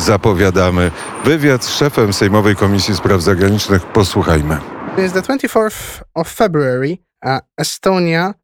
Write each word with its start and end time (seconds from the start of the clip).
zapowiadamy. 0.00 0.90
Wywiad 1.24 1.64
z 1.64 1.68
szefem 1.68 2.12
Sejmowej 2.12 2.56
Komisji 2.56 2.94
Spraw 2.94 3.22
Zagranicznych. 3.22 3.86
Posłuchajmy. 3.86 4.58
The 4.96 5.08
24th 5.08 6.02
of 6.14 6.28
February, 6.28 6.98
uh, 7.26 7.38
Estonia 7.56 8.34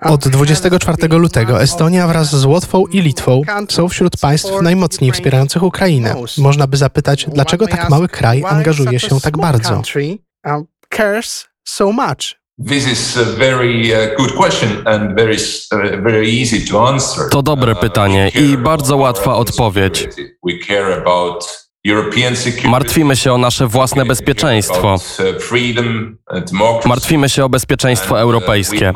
Od 0.00 0.28
24 0.28 1.08
lutego 1.08 1.62
Estonia 1.62 2.08
wraz 2.08 2.30
z 2.30 2.44
Łotwą 2.44 2.86
i 2.86 3.00
Litwą 3.00 3.42
są 3.68 3.88
wśród 3.88 4.16
państw 4.16 4.62
najmocniej 4.62 5.12
wspierających 5.12 5.62
Ukrainę. 5.62 6.14
Można 6.38 6.66
by 6.66 6.76
zapytać, 6.76 7.26
dlaczego 7.34 7.66
tak 7.66 7.90
mały 7.90 8.08
kraj 8.08 8.44
angażuje 8.48 9.00
się 9.00 9.20
tak 9.20 9.38
bardzo? 9.38 9.82
Uh, 12.62 12.70
uh, 12.70 14.46
uh, 17.18 17.30
to 17.30 17.42
dobre 17.42 17.72
Uh, 17.72 17.80
pytanie 17.80 18.30
i 18.34 18.56
bardzo 18.56 18.96
łatwa 18.96 19.34
odpowiedź. 19.34 20.08
Martwimy 22.64 23.16
się 23.16 23.32
o 23.32 23.38
nasze 23.38 23.66
własne 23.66 24.04
bezpieczeństwo. 24.04 24.94
uh, 24.94 26.44
democracy. 26.44 26.88
Martwimy 26.88 27.28
się 27.28 27.44
o 27.44 27.48
bezpieczeństwo 27.48 28.14
uh, 28.14 28.20
europejskie. 28.20 28.92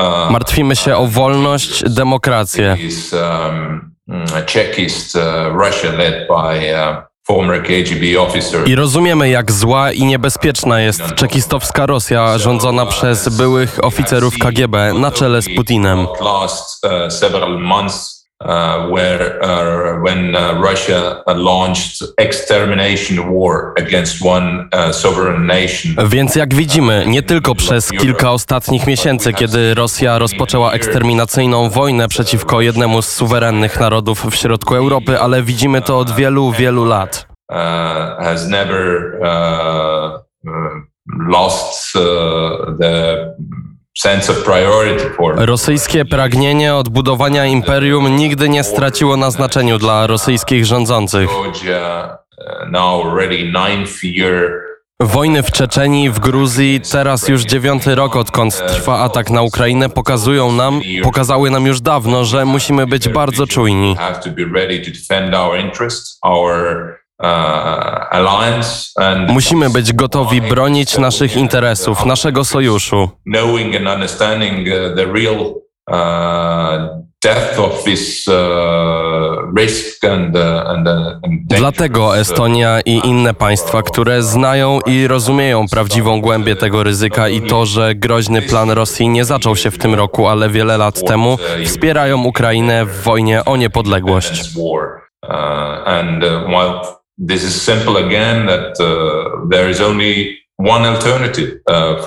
Uh, 0.00 0.30
Martwimy 0.30 0.76
się 0.76 0.96
o 0.96 1.06
wolność, 1.06 1.84
demokrację. 1.88 2.76
um, 3.12 3.94
Czechist 4.46 5.14
uh, 5.16 5.22
Russia 5.64 5.92
led 5.92 6.28
by 6.28 7.07
uh. 7.28 8.68
I 8.68 8.74
rozumiemy, 8.74 9.28
jak 9.28 9.52
zła 9.52 9.92
i 9.92 10.04
niebezpieczna 10.04 10.80
jest 10.80 11.02
czekistowska 11.14 11.86
Rosja 11.86 12.38
rządzona 12.38 12.86
przez 12.86 13.28
byłych 13.36 13.84
oficerów 13.84 14.34
KGB 14.38 14.92
na 14.94 15.10
czele 15.10 15.42
z 15.42 15.48
Putinem. 15.56 16.06
Uh, 18.44 18.94
where 18.94 19.42
uh, 19.42 20.04
when 20.04 20.34
uh, 20.36 20.62
Russia 20.70 21.22
launched 21.26 22.02
extermination 22.18 23.30
war 23.30 23.74
against 23.76 24.22
one 24.22 24.68
uh, 24.72 24.92
sovereign 24.92 25.46
nation. 25.46 26.08
Więc 26.08 26.36
jak 26.36 26.54
widzimy, 26.54 27.04
nie 27.06 27.22
tylko 27.22 27.54
przez 27.54 27.90
kilka 27.90 28.32
ostatnich 28.32 28.86
miesięcy, 28.86 29.32
kiedy 29.32 29.74
Rosja 29.74 30.18
rozpoczęła 30.18 30.72
eksterminacyjną 30.72 31.70
wojnę 31.70 32.08
przeciwko 32.08 32.60
jednemu 32.60 33.02
z 33.02 33.08
suwerennych 33.08 33.80
narodów 33.80 34.24
w 34.30 34.34
środku 34.34 34.74
Europy, 34.74 35.20
ale 35.20 35.42
widzimy 35.42 35.82
to 35.82 35.98
od 35.98 36.10
wielu, 36.10 36.52
wielu 36.52 36.84
lat. 36.84 37.28
uh, 37.50 38.16
has 38.22 38.48
never 38.48 39.20
uh, 39.22 40.18
lost 41.06 41.92
the 41.92 43.36
Rosyjskie 45.46 46.04
pragnienie 46.04 46.74
odbudowania 46.74 47.46
imperium 47.46 48.16
nigdy 48.16 48.48
nie 48.48 48.64
straciło 48.64 49.16
na 49.16 49.30
znaczeniu 49.30 49.78
dla 49.78 50.06
rosyjskich 50.06 50.64
rządzących. 50.64 51.30
Uh, 51.38 51.46
Wojny 55.00 55.42
w 55.42 55.50
Czeczenii, 55.50 56.10
w 56.10 56.18
Gruzji, 56.18 56.80
teraz 56.92 57.28
już 57.28 57.44
dziewiąty 57.44 57.94
rok 57.94 58.16
odkąd 58.16 58.66
trwa 58.68 58.98
atak 58.98 59.30
na 59.30 59.42
Ukrainę, 59.42 59.88
pokazują 59.88 60.52
nam, 60.52 60.80
pokazały 61.02 61.50
nam 61.50 61.66
już 61.66 61.80
dawno, 61.80 62.24
że 62.24 62.44
musimy 62.44 62.86
być 62.86 63.08
bardzo 63.08 63.46
czujni. 63.46 63.96
Uh, 67.22 67.28
Musimy 69.28 69.70
być 69.70 69.92
gotowi 69.92 70.40
bronić 70.40 70.98
naszych 70.98 71.36
interesów, 71.36 72.04
naszego 72.04 72.44
sojuszu. 72.44 73.10
uh, 75.88 75.94
uh, 75.94 76.98
uh, 78.28 78.28
uh, 78.28 79.54
uh, 80.86 81.20
Dlatego 81.58 82.08
uh, 82.08 82.16
Estonia 82.18 82.80
i 82.80 83.00
inne 83.04 83.34
państwa, 83.34 83.82
które 83.82 84.22
znają 84.22 84.80
i 84.86 85.06
rozumieją 85.06 85.68
prawdziwą 85.68 86.20
głębię 86.20 86.56
tego 86.56 86.82
ryzyka 86.82 87.28
i 87.28 87.42
to, 87.42 87.66
że 87.66 87.94
groźny 87.94 88.42
plan 88.42 88.70
Rosji 88.70 89.08
nie 89.08 89.24
zaczął 89.24 89.56
się 89.56 89.70
w 89.70 89.78
tym 89.78 89.94
roku, 89.94 90.28
ale 90.28 90.48
wiele 90.48 90.76
lat 90.76 91.04
temu, 91.04 91.38
wspierają 91.64 92.24
Ukrainę 92.24 92.84
w 92.84 93.02
wojnie 93.02 93.44
o 93.44 93.56
niepodległość. 93.56 94.56
Uh, 95.22 95.32
and 95.86 96.24
uh, 96.24 96.46
while 96.48 96.97
this 97.18 97.42
is 97.42 97.60
simple 97.60 97.96
again, 97.96 98.46
that 98.46 98.80
uh, 98.80 99.46
there 99.48 99.68
is 99.68 99.80
only 99.80 100.38
uh, 101.68 102.04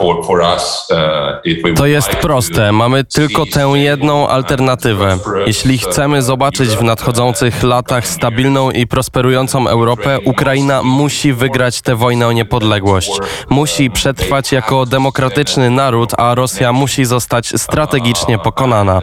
uh, 0.92 1.76
To 1.76 1.86
jest 1.86 2.10
proste. 2.10 2.72
Mamy 2.72 3.04
tylko 3.04 3.46
tę 3.46 3.72
jedną 3.74 4.28
alternatywę. 4.28 5.08
prosperous, 5.08 5.48
Jeśli 5.48 5.78
chcemy 5.78 6.22
zobaczyć 6.22 6.70
w 6.70 6.84
nadchodzących 6.84 7.64
latach 7.64 8.08
stabilną 8.08 8.72
i 8.72 8.88
prosperującą 8.88 9.68
Europę, 9.68 10.20
Ukraina 10.26 10.84
musi 10.84 11.34
wygrać 11.34 11.82
tę 11.82 11.96
wojnę 11.96 12.28
o 12.28 12.32
niepodległość. 12.32 13.12
Musi 13.50 13.92
przetrwać 13.92 14.52
jako 14.52 14.86
demokratyczny 14.86 15.70
naród, 15.70 16.12
a 16.18 16.36
Rosja 16.36 16.74
musi 16.74 17.06
zostać 17.06 17.62
strategicznie 17.62 18.40
pokonana. 18.40 19.02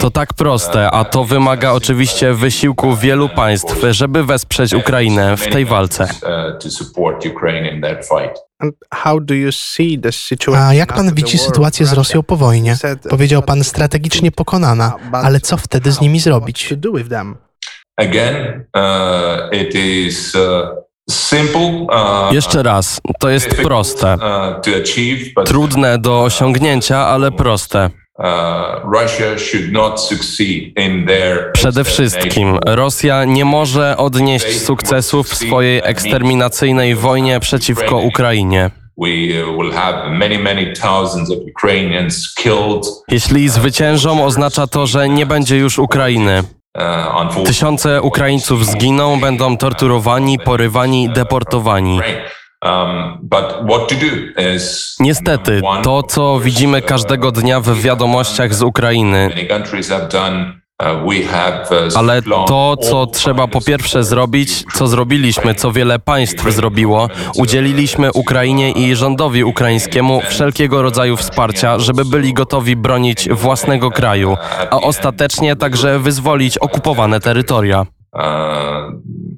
To 0.00 0.10
tak 0.10 0.34
proste, 0.34 0.90
a 0.90 1.04
to 1.04 1.24
wymaga 1.24 1.72
oczywiście 1.72 2.34
wysiłku 2.34 2.96
wielu 2.96 3.28
państw, 3.28 3.76
żeby 3.90 4.24
wesprzeć 4.24 4.74
Ukrainę 4.74 5.36
w 5.36 5.48
tej 5.48 5.64
walce. 5.64 6.08
Uh, 6.48 6.58
to 6.58 6.70
support 6.70 7.26
Ukraine 7.26 7.74
in 7.74 7.80
that 7.80 8.06
fight. 8.06 8.38
And 8.60 8.72
how 8.94 9.20
do 9.20 9.34
you 9.34 9.52
see 9.52 9.98
the 9.98 10.12
situation 10.12 10.62
A 10.62 10.74
jak 10.74 10.92
pan 10.92 11.14
widzi 11.14 11.38
sytuację 11.38 11.86
z 11.86 11.92
Rosją 11.92 12.22
po 12.22 12.36
wojnie? 12.36 12.76
Uh, 12.84 13.10
Powiedział 13.10 13.42
pan 13.42 13.64
strategicznie 13.64 14.32
pokonana, 14.32 14.92
ale 15.12 15.40
co 15.40 15.56
wtedy 15.56 15.92
z 15.92 16.00
nimi 16.00 16.20
zrobić? 16.20 16.74
Again, 17.96 18.64
uh, 18.76 19.60
it 19.60 19.74
is 19.74 20.36
simple. 21.10 21.86
Jeszcze 22.32 22.62
raz, 22.62 23.00
to 23.20 23.28
jest 23.28 23.54
proste. 23.54 24.16
Trudne 25.44 25.98
do 25.98 26.22
osiągnięcia, 26.22 26.98
ale 26.98 27.32
proste. 27.32 27.90
Uh, 28.18 28.24
Przede 31.52 31.84
wszystkim 31.84 32.58
Rosja 32.66 33.24
nie 33.24 33.44
może 33.44 33.96
odnieść 33.96 34.60
sukcesów 34.60 35.28
w 35.28 35.34
swojej 35.34 35.80
eksterminacyjnej 35.84 36.94
wojnie 36.94 37.40
przeciwko 37.40 37.96
Ukrainie. 37.98 38.70
Jeśli 43.08 43.48
zwyciężą, 43.48 44.24
oznacza 44.24 44.66
to, 44.66 44.86
że 44.86 45.08
nie 45.08 45.26
będzie 45.26 45.56
już 45.56 45.78
Ukrainy. 45.78 46.42
Uh, 46.78 47.44
Tysiące 47.46 48.02
Ukraińców 48.02 48.66
zginą, 48.66 49.20
będą 49.20 49.56
torturowani, 49.56 50.38
porywani, 50.38 51.08
deportowani. 51.08 52.00
Um, 52.64 53.28
Niestety, 55.00 55.60
to 55.82 56.02
co 56.02 56.40
widzimy 56.40 56.82
każdego 56.82 57.32
dnia 57.32 57.60
w 57.60 57.80
wiadomościach 57.80 58.54
z 58.54 58.62
Ukrainy. 58.62 59.30
Uh, 60.82 61.06
uh, 61.06 61.96
ale 61.96 62.22
to, 62.22 62.76
co 62.76 63.06
trzeba 63.06 63.46
po 63.48 63.60
pierwsze 63.60 64.04
zrobić, 64.04 64.64
co 64.74 64.86
zrobiliśmy, 64.86 65.54
co 65.54 65.72
wiele 65.72 65.98
państw 65.98 66.52
zrobiło, 66.52 67.08
udzieliliśmy 67.36 68.12
Ukrainie 68.12 68.72
i 68.72 68.94
rządowi 68.94 69.44
ukraińskiemu 69.44 70.20
wszelkiego 70.28 70.82
rodzaju 70.82 71.16
wsparcia, 71.16 71.78
żeby 71.78 72.04
byli 72.04 72.34
gotowi 72.34 72.76
bronić 72.76 73.28
własnego 73.28 73.90
kraju, 73.90 74.36
a 74.70 74.80
ostatecznie 74.80 75.56
także 75.56 75.98
wyzwolić 75.98 76.58
okupowane 76.58 77.20
terytoria. 77.20 77.86
Uh, 78.18 78.24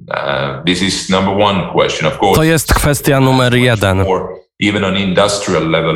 uh, 0.09 0.63
this 0.65 0.81
is 0.81 1.09
number 1.09 1.33
one 1.33 1.69
question, 1.73 2.07
of 2.07 2.17
course. 2.19 2.35
To 2.35 2.43
jest 2.43 2.73
kwestia 2.73 3.19
numer 3.19 3.55
jeden. 3.55 4.05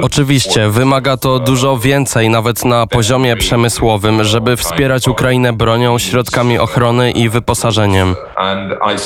Oczywiście 0.01 0.69
wymaga 0.69 1.18
to 1.18 1.40
dużo 1.40 1.78
więcej, 1.78 2.29
nawet 2.29 2.66
na 2.66 2.88
poziomie 2.88 3.35
przemysłowym, 3.35 4.24
żeby 4.24 4.57
wspierać 4.57 5.07
Ukrainę 5.07 5.54
bronią, 5.54 6.00
środkami 6.00 6.59
ochrony 6.59 7.12
i 7.12 7.30
wyposażeniem. 7.30 8.15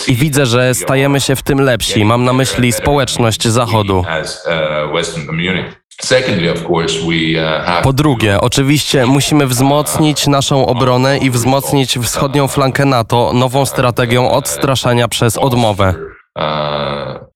I 0.08 0.16
widzę, 0.16 0.46
że 0.46 0.74
stajemy 0.74 1.22
się 1.22 1.36
w 1.36 1.44
tym 1.44 1.62
lepsi. 1.62 2.06
Mam 2.06 2.24
na 2.24 2.34
myśli 2.34 2.72
społeczność 2.72 3.48
Zachodu. 3.48 4.06
Uh, 7.38 7.82
Po 7.84 7.94
drugie, 7.94 8.42
oczywiście 8.42 9.06
musimy 9.06 9.48
wzmocnić 9.48 10.28
naszą 10.28 10.66
obronę 10.66 11.18
i 11.18 11.30
wzmocnić 11.32 11.98
wschodnią 11.98 12.48
flankę 12.48 12.86
NATO 12.86 13.32
nową 13.34 13.66
strategią 13.66 14.32
odstraszania 14.32 15.08
przez 15.08 15.38
odmowę. 15.38 15.94
uh. 16.36 17.30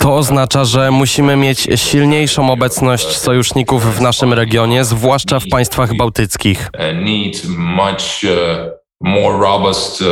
To 0.00 0.16
oznacza, 0.16 0.64
że 0.64 0.90
musimy 0.90 1.36
mieć 1.36 1.68
silniejszą 1.74 2.50
obecność 2.52 3.16
sojuszników 3.16 3.96
w 3.96 4.00
naszym 4.00 4.32
regionie, 4.32 4.84
zwłaszcza 4.84 5.40
w 5.40 5.48
państwach 5.48 5.96
bałtyckich. 5.96 6.70
Uh, 9.00 9.06
uh, 9.06 9.12
more 9.18 9.38
robust 9.38 10.02
uh, 10.02 10.06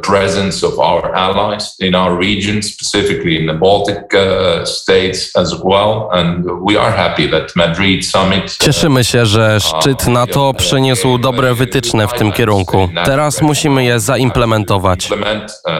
presence 0.00 0.66
of 0.66 0.78
our 0.78 1.14
allies 1.14 1.76
in 1.80 1.94
our 1.94 2.18
region, 2.18 2.62
specifically 2.62 3.40
in 3.40 3.46
the 3.46 3.54
Baltic 3.54 4.14
uh, 4.14 4.64
states 4.64 5.36
as 5.36 5.54
well. 5.64 6.10
And 6.12 6.44
we 6.44 6.76
are 6.80 6.96
happy 6.96 7.30
that 7.30 7.56
Madrid 7.56 8.06
summit. 8.06 8.58
Cieszymy 8.58 9.04
się, 9.04 9.26
że 9.26 9.60
szczyt 9.60 10.06
NATO 10.06 10.54
przyniósł 10.54 11.18
dobre 11.18 11.54
wytyczne 11.54 12.08
w 12.08 12.12
tym 12.12 12.32
kierunku. 12.32 12.88
Teraz 13.04 13.42
musimy 13.42 13.84
je 13.84 14.00
zaimplementować. 14.00 15.04
implement 15.10 15.52
uh, 15.66 15.72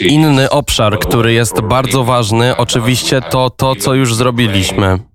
Inny 0.00 0.50
obszar, 0.50 0.98
który 0.98 1.32
jest 1.32 1.60
bardzo 1.60 2.04
ważny, 2.04 2.56
oczywiście 2.56 3.20
to 3.20 3.50
to, 3.50 3.76
co 3.76 3.94
już 3.94 4.14
zrobiliśmy. 4.14 5.11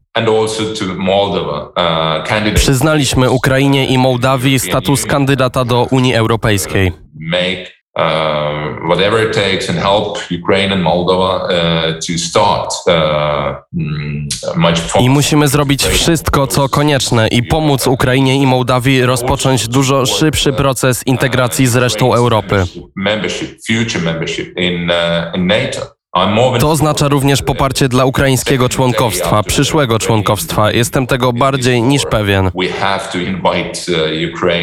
Uh, 2.49 2.53
Przyznaliśmy 2.53 3.29
Ukrainie 3.29 3.87
i 3.87 3.97
Mołdawii 3.97 4.59
status 4.59 5.05
kandydata 5.05 5.65
do 5.65 5.87
Unii 5.91 6.15
Europejskiej. 6.15 6.91
uh, 12.87 12.87
uh, 12.87 12.93
mm, 13.77 14.27
I 14.99 15.09
musimy 15.09 15.47
zrobić 15.47 15.85
wszystko, 15.85 16.47
co 16.47 16.69
konieczne 16.69 17.27
i 17.27 17.43
pomóc 17.43 17.87
Ukrainie 17.87 18.35
i 18.35 18.45
Mołdawii 18.45 19.01
rozpocząć 19.01 19.67
dużo 19.67 20.05
szybszy 20.05 20.53
proces 20.53 21.07
integracji 21.07 21.67
z 21.67 21.75
resztą 21.75 22.13
Europy. 22.13 22.63
To 26.59 26.71
oznacza 26.71 27.07
również 27.07 27.41
poparcie 27.41 27.89
dla 27.89 28.05
ukraińskiego 28.05 28.69
członkostwa, 28.69 29.43
przyszłego 29.43 29.99
członkostwa. 29.99 30.71
Jestem 30.71 31.07
tego 31.07 31.33
bardziej 31.33 31.81
niż 31.81 32.05
pewien. 32.05 32.51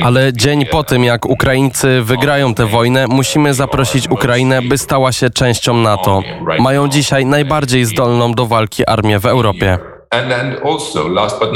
uh. 0.01 0.07
Ale 0.07 0.33
dzień 0.33 0.67
po 0.67 0.85
tym, 0.85 1.05
jak 1.05 1.27
Ukraińcy 1.27 2.03
wygrają 2.03 2.55
tę 2.55 2.67
wojnę, 2.67 3.07
musimy 3.09 3.55
zaprosić 3.55 4.11
Ukrainę, 4.11 4.63
by 4.63 4.79
stała 4.79 5.13
się 5.13 5.31
częścią 5.31 5.75
NATO. 5.75 6.23
Mają 6.59 6.89
dzisiaj 6.89 7.27
najbardziej 7.27 7.85
zdolną 7.85 8.33
do 8.33 8.47
walki 8.47 8.87
armię 8.87 9.19
w 9.19 9.27
Europie. 9.27 9.94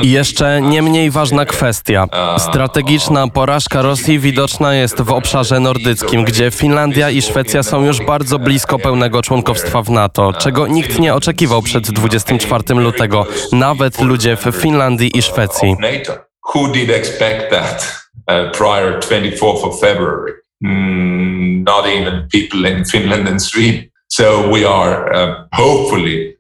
I 0.02 0.10
jeszcze 0.10 0.60
nie 0.60 0.82
mniej 0.82 1.10
ważna 1.10 1.44
kwestia. 1.44 2.06
Strategiczna 2.38 3.28
porażka 3.28 3.82
Rosji 3.82 4.19
widoczna 4.19 4.75
jest 4.75 5.02
w 5.02 5.12
obszarze 5.12 5.60
nordyckim, 5.60 6.25
gdzie 6.25 6.50
Finlandia 6.50 7.10
i 7.10 7.22
Szwecja 7.22 7.62
są 7.62 7.84
już 7.84 8.02
bardzo 8.02 8.38
blisko 8.38 8.78
pełnego 8.78 9.22
członkowstwa 9.22 9.82
w 9.82 9.90
NATO, 9.90 10.32
czego 10.32 10.66
nikt 10.66 10.99
nie 10.99 11.14
oczekiwał 11.14 11.62
przed 11.62 11.90
24 11.90 12.75
lutego, 12.75 13.26
nawet 13.52 14.00
ludzie 14.00 14.37
w 14.37 14.44
Finlandii 14.52 15.19
i 15.19 15.22
Szwecji. 15.22 15.76
NATO. 15.81 16.12
Who 16.55 16.69
did 16.69 16.90
expect 16.90 17.50
that 17.50 18.00
uh, 18.26 18.50
prior 18.58 18.99
24th 19.00 19.64
of 19.64 19.81
February? 19.81 20.32
Mm, 20.64 21.64
not 21.64 21.87
even 21.87 22.28
people 22.32 22.70
in 22.70 22.84
Finland 22.84 23.28
and 23.28 23.43
Sweden. 23.43 23.84
So 24.08 24.50
we 24.52 24.69
are 24.69 25.12
uh, 25.12 25.46
hopefully 25.52 26.38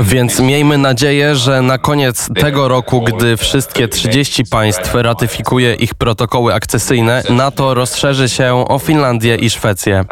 of 0.00 0.06
Więc 0.06 0.40
miejmy 0.40 0.78
nadzieję, 0.78 1.36
że 1.36 1.62
na 1.62 1.78
koniec 1.78 2.28
tego 2.34 2.68
roku, 2.68 3.02
gdy 3.02 3.36
wszystkie 3.36 3.88
30 3.88 4.44
państw 4.50 4.94
ratyfikuje 4.94 5.74
ich 5.74 5.94
protokoły 5.94 6.54
akcesyjne, 6.54 7.22
NATO 7.30 7.74
rozszerzy 7.74 8.28
się 8.28 8.64
o 8.68 8.78
Finlandię 8.78 9.36
i 9.36 9.50
Szwecję. 9.50 10.04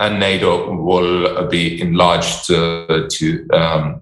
to 2.46 2.56
um, 3.52 3.99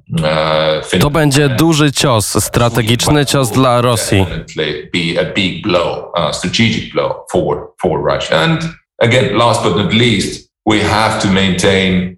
uh. 0.93 1.01
To 1.01 1.11
będzie 1.11 1.49
duży 1.49 1.93
cios, 1.93 2.45
strategiczny 2.45 3.27
cios 3.27 3.51
dla 3.51 3.81
Rosji. 3.81 4.27
Again, 8.99 9.37
last 9.37 9.63
but 9.63 9.77
not 9.77 9.93
least, 9.93 10.51
we 10.67 10.79
have 10.81 11.23
to 11.23 11.29
maintain. 11.29 12.16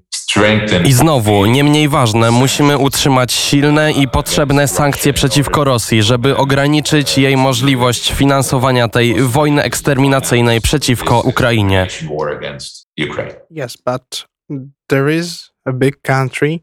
I 0.85 0.93
znowu, 0.93 1.47
nie 1.47 1.65
mniej 1.65 1.89
ważne, 1.89 2.31
musimy 2.31 2.79
utrzymać 2.79 3.33
silne 3.33 3.93
i 3.93 4.09
potrzebne 4.09 4.69
sankcje 4.69 5.13
przeciwko 5.13 5.65
Rosji, 5.65 6.03
żeby 6.03 6.37
ograniczyć 6.37 7.19
jej 7.19 7.37
możliwość 7.37 8.13
finansowania 8.13 8.89
tej 8.89 9.15
wojny 9.15 9.63
eksterminacyjnej 9.63 10.61
przeciwko 10.61 11.21
Ukrainie. 11.21 11.87
Yes, 13.51 13.77
but 13.87 14.29
there 14.87 15.17
is 15.17 15.51
a 15.65 15.73
big 15.73 16.03
country. 16.03 16.59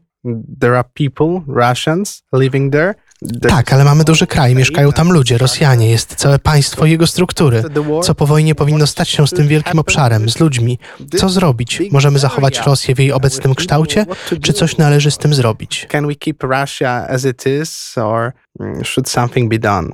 There 0.60 0.78
are 0.78 0.84
people, 0.94 1.40
Russians, 1.48 2.22
living 2.32 2.72
there. 2.72 2.94
There 3.22 3.50
Tak, 3.50 3.72
ale 3.72 3.84
mamy 3.84 4.04
duży 4.04 4.26
kraj, 4.26 4.54
mieszkają 4.54 4.92
tam 4.92 5.12
ludzie, 5.12 5.38
Rosjanie, 5.38 5.90
jest 5.90 6.14
całe 6.14 6.38
państwo 6.38 6.86
i 6.86 6.90
jego 6.90 7.06
struktury. 7.06 7.62
Co 8.02 8.14
po 8.14 8.26
wojnie 8.26 8.54
powinno 8.54 8.86
stać 8.86 9.08
się 9.08 9.26
z 9.26 9.30
tym 9.30 9.48
wielkim 9.48 9.78
obszarem, 9.78 10.28
z 10.28 10.40
ludźmi? 10.40 10.78
Co 11.16 11.28
zrobić? 11.28 11.82
Możemy 11.92 12.18
zachować 12.18 12.60
Rosję 12.66 12.94
w 12.94 12.98
jej 12.98 13.12
obecnym 13.12 13.54
kształcie, 13.54 14.06
czy 14.42 14.52
coś 14.52 14.76
należy 14.76 15.10
z 15.10 15.18
tym 15.18 15.34
zrobić? 15.34 15.86
Can 15.90 16.06
we 16.06 16.14
keep 16.14 16.42
Russia 16.42 17.06
as 17.08 17.24
it 17.24 17.44
is, 17.62 17.98
or 17.98 18.32
mm, 18.60 18.84
should 18.84 19.08
something 19.08 19.50
be 19.50 19.58
done? 19.58 19.88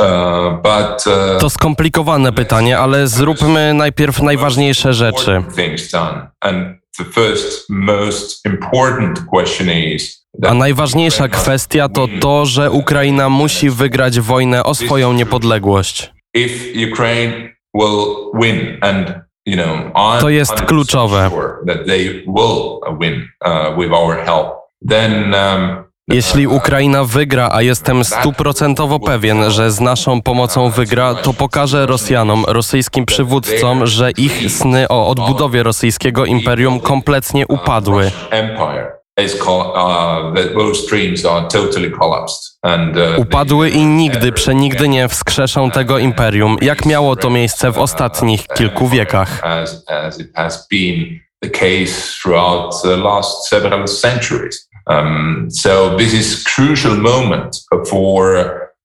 Uh, 0.00 0.62
uh, 1.06 1.40
To 1.40 1.50
skomplikowane 1.50 2.32
pytanie, 2.32 2.78
ale 2.78 3.08
zróbmy 3.08 3.74
najpierw 3.74 4.22
najważniejsze 4.22 4.92
rzeczy. 4.92 5.42
A 10.46 10.54
najważniejsza 10.54 11.28
kwestia 11.28 11.88
to 11.88 12.08
to, 12.20 12.46
że 12.46 12.70
Ukraina 12.70 13.28
musi 13.28 13.70
wygrać 13.70 14.20
wojnę 14.20 14.64
o 14.64 14.74
swoją 14.74 15.12
niepodległość. 15.12 16.12
To 20.20 20.28
jest 20.28 20.52
100% 20.52 20.64
kluczowe. 20.66 21.30
uh, 23.44 24.26
help. 24.26 24.46
Then 24.88 25.34
um, 25.34 25.89
Jeśli 26.10 26.46
Ukraina 26.46 27.04
wygra, 27.04 27.48
a 27.52 27.62
jestem 27.62 28.04
stuprocentowo 28.04 29.00
pewien, 29.00 29.50
że 29.50 29.70
z 29.70 29.80
naszą 29.80 30.22
pomocą 30.22 30.70
wygra, 30.70 31.14
to 31.14 31.32
pokaże 31.32 31.86
Rosjanom, 31.86 32.44
rosyjskim 32.48 33.06
przywódcom, 33.06 33.86
że 33.86 34.10
ich 34.10 34.52
sny 34.52 34.88
o 34.88 35.08
odbudowie 35.08 35.62
rosyjskiego 35.62 36.24
imperium 36.24 36.80
kompletnie 36.80 37.46
upadły. 37.46 38.10
Upadły 43.16 43.70
i 43.70 43.84
nigdy, 43.84 44.32
przenigdy 44.32 44.88
nie 44.88 45.08
wskrzeszą 45.08 45.70
tego 45.70 45.98
imperium, 45.98 46.56
jak 46.60 46.86
miało 46.86 47.16
to 47.16 47.30
miejsce 47.30 47.72
w 47.72 47.78
ostatnich 47.78 48.46
kilku 48.46 48.88
wiekach. 48.88 49.42
the 51.42 51.50
case 51.50 52.12
throughout 52.22 52.82
the 52.82 52.96
last 52.96 53.48
several 53.48 53.86
centuries. 53.86 54.69
Um, 54.90 55.48
so 55.50 55.96
this 55.96 56.12
is 56.12 56.44
crucial 56.44 56.96
moment 56.96 57.56
for 57.86 58.36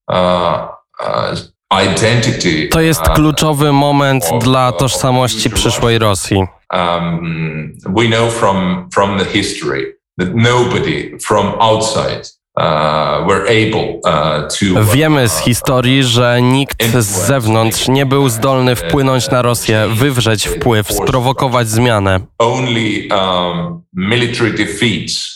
uh, 0.07 0.67
uh, 1.00 1.35
identity. 1.83 2.67
To 2.67 2.81
jest 2.81 3.01
kluczowy 3.01 3.71
moment 3.71 4.24
dla 4.41 4.71
tożsamości 4.71 5.50
przyszłej 5.50 6.00
Rosji. 6.00 6.43
Um, 6.74 7.74
we 7.95 8.07
know 8.07 8.33
from 8.33 8.88
from 8.93 9.19
the 9.19 9.25
history 9.25 9.95
that 10.19 10.35
nobody 10.35 11.17
from 11.27 11.53
outside 11.59 12.21
uh, 12.57 13.27
were 13.27 13.43
able 13.43 14.00
uh, 14.03 14.47
to. 14.47 14.83
Wiemy 14.93 15.29
z 15.29 15.38
historii, 15.38 16.03
że 16.03 16.41
nikt 16.41 16.83
z 17.00 17.05
zewnątrz 17.05 17.88
nie 17.88 18.05
był 18.05 18.29
zdolny 18.29 18.75
wpłynąć 18.75 19.29
na 19.31 19.41
Rosję, 19.41 19.88
wywrzeć 19.93 20.47
wpływ, 20.47 20.88
sprowokować 20.93 21.69
zmianę. 21.69 22.19
only 22.39 23.07
um, 23.12 23.81
military 23.93 24.51
defeats, 24.51 25.15
uh, 25.15 25.34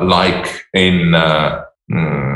like 0.00 0.48
in 0.74 1.14
uh, 1.14 1.52
mm. 1.90 2.32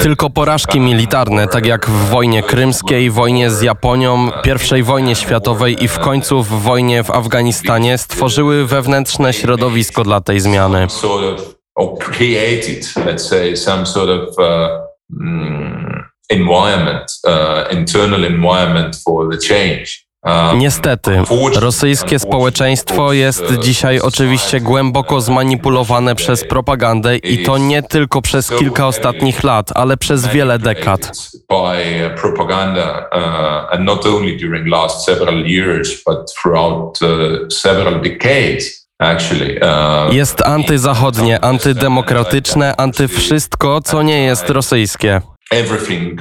Tylko 0.00 0.30
porażki 0.30 0.80
militarne, 0.80 1.48
tak 1.48 1.66
jak 1.66 1.86
w 1.86 2.08
wojnie 2.10 2.42
krymskiej, 2.42 3.10
wojnie 3.10 3.50
z 3.50 3.62
Japonią, 3.62 4.30
pierwszej 4.42 4.82
wojnie 4.82 5.14
światowej 5.14 5.84
i 5.84 5.88
w 5.88 5.98
końcu 5.98 6.42
w 6.42 6.62
wojnie 6.62 7.02
w 7.02 7.10
Afganistanie 7.10 7.98
stworzyły 7.98 8.66
wewnętrzne 8.66 9.32
środowisko 9.32 10.04
dla 10.04 10.20
tej 10.20 10.40
zmiany. 10.40 10.86
uh, 14.38 14.86
environment, 16.30 17.20
uh, 17.24 17.72
internal 17.72 18.24
environment 18.24 18.96
for 19.04 19.30
the 19.30 19.38
change. 19.48 20.05
Niestety, 20.56 21.22
rosyjskie 21.56 22.18
społeczeństwo 22.18 23.12
jest 23.12 23.44
dzisiaj 23.58 24.00
oczywiście 24.00 24.60
głęboko 24.60 25.20
zmanipulowane 25.20 26.14
przez 26.14 26.44
propagandę 26.44 27.16
i 27.16 27.44
to 27.44 27.58
nie 27.58 27.82
tylko 27.82 28.22
przez 28.22 28.50
kilka 28.50 28.86
ostatnich 28.86 29.44
lat, 29.44 29.72
ale 29.74 29.96
przez 29.96 30.26
wiele 30.26 30.58
dekad. 30.58 31.12
uh, 31.52 32.18
uh, 39.62 40.08
uh, 40.08 40.14
Jest 40.14 40.42
antyzachodnie, 40.42 41.44
antydemokratyczne, 41.44 42.76
antywszystko, 42.76 43.80
co 43.80 44.02
nie 44.02 44.24
jest 44.24 44.50
rosyjskie. 44.50 45.20
everything 45.52 46.20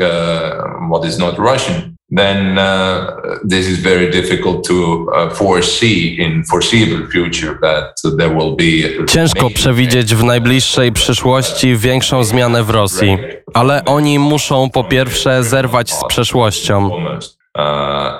what 0.91 1.05
is 1.05 1.17
not 1.17 1.39
Russian, 1.39 1.94
then 2.11 2.57
uh, 2.57 3.39
this 3.43 3.67
is 3.67 3.79
very 3.79 4.11
difficult 4.11 4.63
to 4.63 5.07
uh, 5.09 5.29
foresee 5.29 6.17
in 6.19 6.43
foreseeable 6.43 7.07
future 7.09 7.57
that 7.61 7.95
there 8.17 8.29
will 8.29 8.55
be. 8.55 9.05
Ciężko 9.05 9.49
przewidzieć 9.49 10.15
w 10.15 10.23
najbliższej 10.23 10.91
przyszłości 10.91 11.75
większą 11.75 12.23
zmianę 12.23 12.63
w 12.63 12.69
Rosji, 12.69 13.17
ale 13.53 13.85
oni 13.85 14.19
muszą 14.19 14.69
po 14.69 14.83
pierwsze 14.83 15.43
zerwać 15.43 15.93
z 15.93 16.03
przeszłością. 16.07 16.89
Uh, 16.89 17.61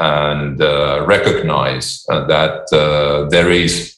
and 0.02 0.62
uh, 0.62 1.08
recognize 1.08 2.06
that 2.28 2.70
there 3.32 3.56
is 3.56 3.96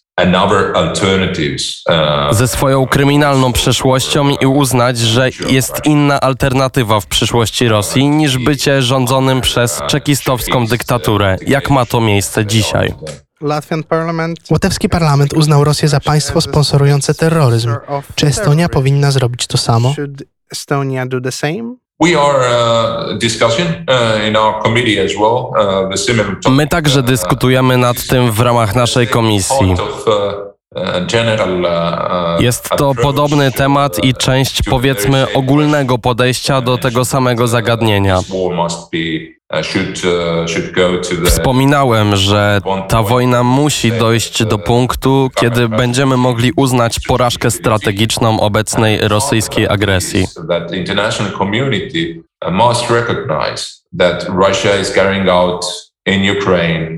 Ze 2.32 2.48
swoją 2.48 2.88
kryminalną 2.88 3.54
przeszłością 3.54 4.30
i 4.30 4.46
uznać, 4.46 4.98
że 4.98 5.30
jest 5.50 5.82
inna 5.86 6.20
alternatywa 6.20 7.00
w 7.00 7.06
przyszłości 7.06 7.68
Rosji 7.68 8.10
niż 8.10 8.38
bycie 8.38 8.82
rządzonym 8.82 9.42
przez 9.42 9.82
czekistowską 9.88 10.68
dyktaturę, 10.68 11.38
jak 11.48 11.70
ma 11.70 11.86
to 11.86 12.02
miejsce 12.02 12.46
dzisiaj. 12.46 12.94
Łotewski 14.50 14.90
parlament 14.90 15.34
uznał 15.34 15.64
Rosję 15.64 15.88
za 15.88 16.00
państwo 16.00 16.42
sponsorujące 16.42 17.14
terroryzm. 17.14 17.76
Czy 18.16 18.28
Estonia 18.28 18.70
powinna 18.70 19.12
zrobić 19.12 19.48
to 19.48 19.58
samo? 19.58 19.94
Estonia 20.52 21.06
do 21.06 21.22
the 21.22 21.32
same? 21.32 21.76
Uh, 22.00 22.08
uh, 23.10 23.20
uh, 26.46 26.52
My 26.52 26.68
także 26.68 27.04
dyskutujemy 27.04 27.78
nad 27.78 28.08
tym 28.08 28.32
w 28.32 28.40
ramach 28.40 28.76
naszej 28.76 29.08
komisji. 29.08 29.74
uh, 29.74 29.80
uh, 29.80 29.88
uh, 30.76 31.08
uh, 32.36 32.42
Jest 32.42 32.70
to 32.70 32.96
podobny 32.96 33.52
temat 33.52 34.04
i 34.04 34.14
część 34.14 34.64
powiedzmy 34.64 35.34
ogólnego 35.34 35.98
podejścia 35.98 36.62
do 36.62 36.78
tego 36.78 37.06
samego 37.06 37.48
zagadnienia. 37.48 38.20
To 39.52 39.60
the 41.16 41.26
Wspominałem, 41.26 42.16
że 42.16 42.62
ta 42.88 43.04
wojna 43.04 43.44
musi 43.44 43.92
dojść 43.92 44.44
do 44.46 44.58
punktu, 44.58 45.30
kiedy 45.36 45.70
będziemy 45.70 46.18
mogli 46.18 46.52
uznać 46.56 47.00
porażkę 47.08 47.52
strategiczną 47.52 48.40
obecnej 48.40 49.00
rosyjskiej 49.08 49.68
agresji. 49.68 50.28
That 54.00 54.30
Russia 54.30 54.78
is 54.82 54.94
carrying 54.94 55.30
out 55.30 55.66
in 56.06 56.38
Ukraine. 56.38 56.97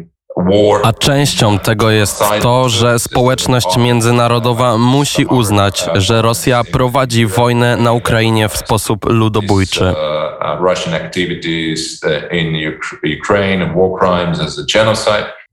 A 0.83 0.93
częścią 0.93 1.59
tego 1.59 1.91
jest 1.91 2.23
to, 2.41 2.69
że 2.69 2.99
społeczność 2.99 3.77
międzynarodowa 3.77 4.77
musi 4.77 5.25
uznać, 5.25 5.89
że 5.95 6.21
Rosja 6.21 6.63
prowadzi 6.63 7.25
wojnę 7.25 7.77
na 7.77 7.91
Ukrainie 7.91 8.49
w 8.49 8.57
sposób 8.57 9.05
ludobójczy. 9.09 9.93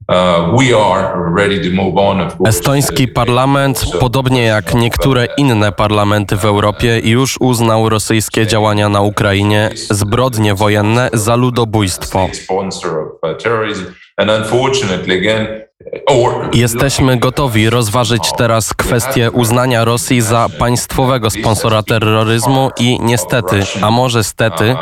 uh, 0.09 0.15
uh, 0.49 0.55
uh. 2.39 2.47
Estoński 2.47 3.07
parlament, 3.07 3.85
podobnie 3.99 4.43
jak 4.43 4.73
niektóre 4.73 5.27
inne 5.37 5.71
parlamenty 5.71 6.35
w 6.35 6.45
Europie, 6.45 6.99
już 7.03 7.37
uznał 7.39 7.89
rosyjskie 7.89 8.47
działania 8.47 8.89
na 8.89 9.01
Ukrainie, 9.01 9.69
zbrodnie 9.89 10.55
wojenne 10.55 11.09
za 11.13 11.35
ludobójstwo. 11.35 12.29
Jesteśmy 16.53 17.17
gotowi 17.17 17.69
rozważyć 17.69 18.31
teraz 18.37 18.73
kwestię 18.73 19.31
uznania 19.31 19.85
Rosji 19.85 20.21
za 20.21 20.47
państwowego 20.59 21.29
sponsora 21.29 21.83
terroryzmu 21.83 22.71
i 22.79 22.99
niestety, 23.01 23.59
a 23.81 23.91
może 23.91 24.23
stety, 24.23 24.75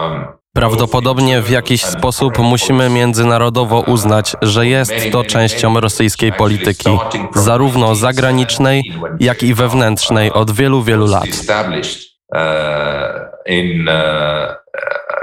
prawdopodobnie 0.53 1.41
w 1.41 1.49
jakiś 1.49 1.83
sposób 1.85 2.37
musimy 2.39 2.89
międzynarodowo 2.89 3.79
uznać, 3.79 4.35
że 4.41 4.67
jest 4.67 4.93
to 5.11 5.23
częścią 5.23 5.79
rosyjskiej 5.79 6.33
polityki, 6.33 6.89
zarówno 7.35 7.95
zagranicznej, 7.95 8.83
jak 9.19 9.43
i 9.43 9.53
wewnętrznej 9.53 10.31
od 10.31 10.51
wielu, 10.51 10.83
wielu 10.83 11.05
lat. 11.07 11.27
uh, 12.33 12.39
in 13.45 13.87
uh, 13.87 14.55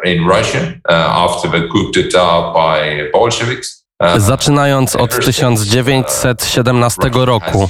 in 0.05 0.25
Russia 0.25 0.59
uh, 0.89 0.95
after 0.95 1.51
the 1.51 1.69
coup 1.69 1.91
d'état 1.93 2.53
by 2.53 3.11
Bolsheviks. 3.13 3.82
Uh, 4.03 4.21
Zaczynając 4.21 4.97
od 4.97 5.25
1917 5.25 7.11
roku, 7.13 7.69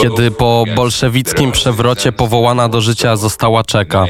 kiedy 0.00 0.30
po 0.30 0.64
bolszewickim 0.76 1.52
przewrocie 1.52 2.12
powołana 2.12 2.68
do 2.68 2.80
życia 2.80 3.16
została 3.16 3.64
Czeka. 3.64 4.06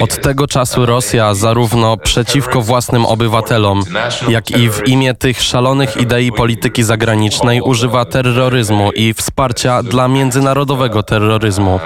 Od 0.00 0.20
tego 0.20 0.46
czasu 0.46 0.86
Rosja 0.86 1.34
zarówno 1.34 1.96
przeciwko 1.96 2.62
własnym 2.62 3.06
obywatelom, 3.06 3.82
jak 4.28 4.50
i 4.50 4.70
w 4.70 4.88
imię 4.88 5.14
tych 5.14 5.42
szalonych 5.42 5.96
idei 5.96 6.32
polityki 6.32 6.82
zagranicznej 6.82 7.60
używa 7.60 8.04
terroryzmu 8.04 8.92
i 8.92 9.14
wsparcia 9.14 9.82
dla 9.82 10.08
międzynarodowego 10.08 11.02
terroryzmu. 11.02 11.80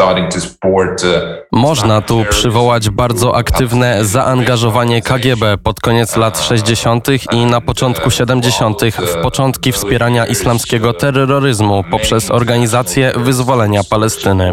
Uh, 0.00 0.04
late 0.04 0.14
60s, 0.14 0.28
early 0.28 0.28
70s, 0.28 0.32
starting 0.32 0.32
to 0.32 0.40
support. 0.40 1.04
Uh, 1.04 1.10
Można 1.52 2.00
tu 2.00 2.24
przywołać 2.30 2.90
bardzo 2.90 3.36
aktywne 3.36 4.04
zaangażowanie 4.04 5.02
KGB 5.02 5.58
pod 5.58 5.80
koniec 5.80 6.16
lat 6.16 6.40
60. 6.40 7.08
i 7.32 7.46
na 7.46 7.60
początku 7.60 8.10
70. 8.10 8.80
w 8.84 9.22
początki 9.22 9.72
wspierania 9.72 10.26
islamskiego 10.26 10.92
terroryzmu 10.92 11.84
poprzez 11.90 12.30
organizację 12.30 13.12
wyzwolenia 13.16 13.80
Palestyny. 13.90 14.52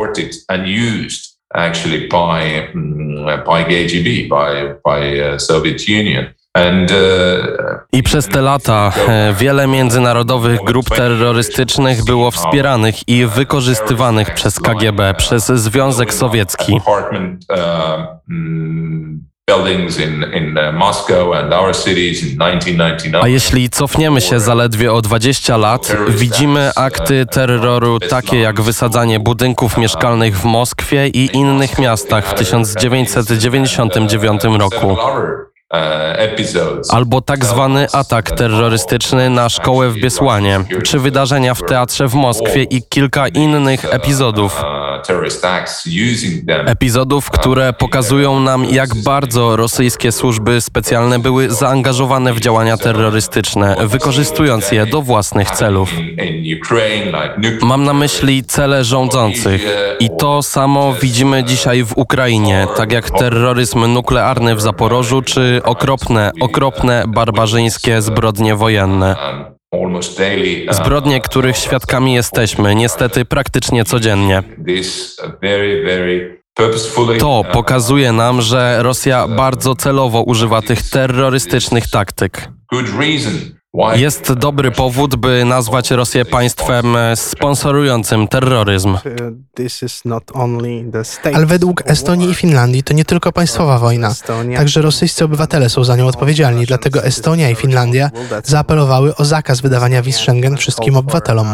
actually 1.56 2.08
by 2.08 2.70
mm, 2.76 3.26
by 3.46 3.64
KGB, 3.64 4.28
by 4.30 4.76
by 4.84 5.34
uh, 5.34 5.40
Soviet 5.42 5.88
Union, 5.88 6.26
uh, 6.26 6.35
I 7.92 8.04
przez 8.04 8.28
te 8.28 8.42
lata 8.42 8.92
e, 9.08 9.34
wiele 9.34 9.68
międzynarodowych 9.68 10.60
grup 10.64 10.90
terrorystycznych 10.90 12.06
było 12.06 12.32
wspieranych 12.32 13.10
i 13.10 13.26
wykorzystywanych 13.26 14.34
przez 14.34 14.60
KGB, 14.60 15.14
przez 15.18 15.46
Związek 15.46 16.14
Sowiecki. 16.14 16.74
uh, 16.74 16.82
mm, 18.30 19.26
A 19.50 19.54
1999. 21.78 23.26
jeśli 23.26 23.70
cofniemy 23.70 24.22
się 24.22 24.40
zaledwie 24.40 24.94
o 24.94 25.02
20 25.02 25.58
lat, 25.58 25.96
widzimy 26.08 26.72
akty 26.76 27.26
terroru 27.26 28.00
takie 28.00 28.40
jak 28.40 28.62
wysadzanie 28.62 29.20
budynków 29.20 29.78
mieszkalnych 29.78 30.38
w 30.38 30.46
Moskwie 30.46 31.08
i 31.08 31.38
innych 31.38 31.80
miastach 31.80 32.28
w 32.28 32.34
1999 32.34 34.44
roku. 34.44 34.98
Uh, 35.76 36.20
episodes. 36.20 36.94
Albo 36.94 37.22
tak 37.22 37.46
zwany 37.46 37.88
atak 37.94 38.32
terrorystyczny 38.32 39.30
na 39.30 39.50
szkołę 39.50 39.90
w 39.90 39.96
Biesłanie, 39.96 40.60
czy 40.84 41.00
wydarzenia 41.00 41.54
w 41.54 41.62
teatrze 41.62 42.08
w 42.08 42.14
Moskwie 42.14 42.64
i 42.64 42.84
kilka 42.90 43.28
innych 43.28 43.94
epizodów. 43.94 44.60
Uh, 44.60 44.96
acts 45.44 45.86
using 45.86 46.46
them 46.48 46.68
Epizodów, 46.68 47.30
które 47.30 47.74
pokazują 47.74 48.40
nam, 48.40 48.66
jak 48.66 48.96
bardzo 48.96 49.56
rosyjskie 49.56 50.12
służby 50.12 50.62
specjalne 50.62 51.20
były 51.20 51.50
zaangażowane 51.50 52.34
w 52.34 52.40
działania 52.40 52.78
terrorystyczne, 52.78 53.76
wykorzystując 53.86 54.72
je 54.72 54.86
do 54.86 55.02
własnych 55.02 55.52
celów. 55.52 55.90
Mam 57.62 57.84
na 57.84 57.94
myśli 57.94 58.44
cele 58.44 58.84
rządzących. 58.84 59.66
I 60.00 60.10
to 60.20 60.44
samo 60.44 60.94
widzimy 60.94 61.44
dzisiaj 61.44 61.84
w 61.84 61.98
Ukrainie, 61.98 62.68
tak 62.78 62.92
jak 62.92 63.10
terroryzm 63.10 63.94
nuklearny 63.94 64.56
w 64.56 64.62
Zaporożu, 64.62 65.22
czy 65.22 65.62
okropne, 65.66 66.32
okropne, 66.42 67.04
barbarzyńskie 67.08 68.02
zbrodnie 68.02 68.56
wojenne. 68.56 69.16
Zbrodnie, 70.72 71.22
których 71.22 71.58
świadkami 71.58 72.14
jesteśmy, 72.14 72.76
niestety 72.76 73.26
praktycznie 73.26 73.86
codziennie. 73.86 74.44
To 77.20 77.44
pokazuje 77.54 78.12
nam, 78.12 78.42
że 78.42 78.78
Rosja 78.84 79.28
bardzo 79.28 79.76
celowo 79.76 80.22
używa 80.22 80.62
tych 80.62 80.90
terrorystycznych 80.90 81.88
taktyk. 81.90 82.50
Jest 83.96 84.34
dobry 84.34 84.72
powód, 84.72 85.16
by 85.16 85.46
nazwać 85.46 85.92
Rosję 85.92 86.26
państwem 86.26 86.96
e, 86.96 87.16
sponsorującym 87.16 88.28
terroryzm. 88.28 88.98
Ale 91.34 91.46
według 91.46 91.84
Estonii 91.86 92.30
i 92.30 92.34
Finlandii 92.34 92.84
to 92.84 92.94
nie 92.94 93.06
tylko 93.06 93.32
państwowa 93.32 93.80
wojna. 93.80 94.14
Także 94.58 94.82
rosyjscy 94.82 95.26
obywatele 95.26 95.70
są 95.70 95.84
za 95.84 95.96
nią 95.96 96.08
odpowiedzialni, 96.08 96.66
dlatego 96.66 97.04
Estonia 97.04 97.50
i 97.50 97.56
Finlandia 97.56 98.12
zaapelowały 98.44 99.16
o 99.16 99.26
zakaz 99.26 99.62
wydawania 99.62 100.02
wiz 100.02 100.16
Schengen 100.16 100.58
wszystkim 100.58 100.98
obywatelom. 100.98 101.48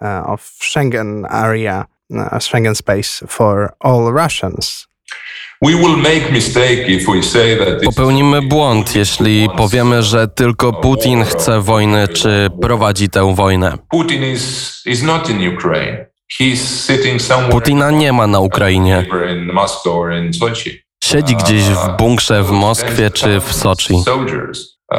Uh, 0.00 0.30
of 0.30 0.50
Schengen 0.60 1.26
area, 1.30 1.84
Schengen 2.40 2.74
space 2.74 3.26
for 3.26 3.72
all 3.80 4.12
Russians. 4.12 4.88
Popełnimy 7.84 8.42
błąd, 8.42 8.96
jeśli 8.96 9.48
powiemy, 9.56 10.02
że 10.02 10.28
tylko 10.28 10.72
Putin 10.72 11.24
chce 11.24 11.60
wojny 11.60 12.08
czy 12.08 12.50
prowadzi 12.62 13.08
tę 13.08 13.34
wojnę. 13.34 13.78
Putina 17.50 17.90
nie 17.90 18.12
ma 18.12 18.26
na 18.26 18.40
Ukrainie. 18.40 19.06
Siedzi 21.04 21.36
gdzieś 21.36 21.62
w 21.62 21.96
bunkrze 21.98 22.42
w 22.42 22.50
Moskwie 22.50 23.10
czy 23.10 23.40
w 23.40 23.52
Soczi. 23.52 23.94
Uh. 23.94 24.98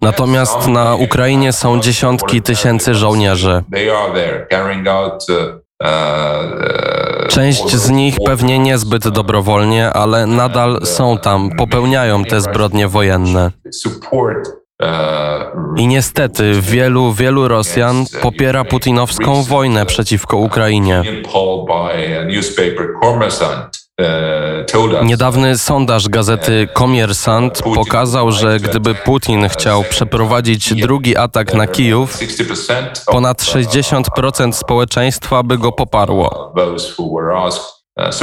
Natomiast 0.00 0.68
na 0.68 0.94
Ukrainie 0.94 1.52
są 1.52 1.80
dziesiątki 1.80 2.42
tysięcy 2.42 2.94
żołnierzy. 2.94 3.62
Część 7.28 7.76
z 7.76 7.90
nich 7.90 8.16
pewnie 8.26 8.58
niezbyt 8.58 9.08
dobrowolnie, 9.08 9.90
ale 9.90 10.26
nadal 10.26 10.80
są 10.86 11.18
tam, 11.18 11.50
popełniają 11.50 12.24
te 12.24 12.40
zbrodnie 12.40 12.88
wojenne. 12.88 13.50
I 15.76 15.86
niestety 15.86 16.52
wielu, 16.60 17.12
wielu 17.12 17.48
Rosjan 17.48 18.04
popiera 18.22 18.64
putinowską 18.64 19.42
wojnę 19.42 19.86
przeciwko 19.86 20.36
Ukrainie. 20.36 21.02
Uh, 24.00 24.66
us 25.00 25.04
Niedawny 25.04 25.58
sondaż 25.58 26.08
gazety 26.08 26.68
Komiersant 26.72 27.62
pokazał, 27.62 28.32
że 28.32 28.60
gdyby 28.60 28.94
Putin 28.94 29.48
chciał 29.48 29.84
przeprowadzić 29.84 30.74
drugi 30.74 31.16
atak 31.16 31.54
na 31.54 31.66
Kijów, 31.66 32.18
60% 32.18 32.92
of 32.92 33.04
ponad 33.04 33.42
60% 33.42 34.52
społeczeństwa 34.52 35.42
by 35.42 35.58
go 35.58 35.72
poparło. 35.72 36.52
uh, 37.96 38.14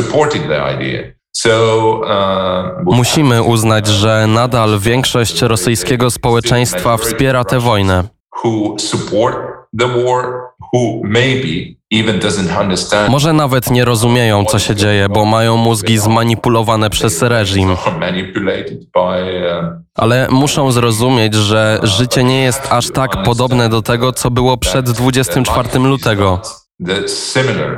uh, 2.87 2.95
Musimy 2.95 3.43
uznać, 3.43 3.87
że 3.87 4.27
nadal 4.27 4.79
większość 4.79 5.41
rosyjskiego 5.41 6.11
społeczeństwa 6.11 6.97
wspiera 6.97 7.43
tę 7.43 7.59
wojnę. 7.59 8.03
Może 13.09 13.33
nawet 13.33 13.71
nie 13.71 13.85
rozumieją, 13.85 14.45
co 14.45 14.59
się 14.59 14.75
dzieje, 14.75 15.09
bo 15.09 15.25
mają 15.25 15.57
mózgi 15.57 15.97
zmanipulowane 15.97 16.89
przez 16.89 17.21
reżim, 17.21 17.69
um, 17.69 17.77
ale 19.95 20.27
muszą 20.31 20.71
zrozumieć, 20.71 21.33
że 21.33 21.79
życie 21.83 22.23
nie 22.23 22.41
jest 22.41 22.67
aż 22.69 22.91
tak 22.91 23.23
podobne 23.23 23.69
do 23.69 23.81
tego, 23.81 24.13
co 24.13 24.31
było 24.31 24.57
przed 24.57 24.89
24 24.89 25.79
lutego. 25.79 26.41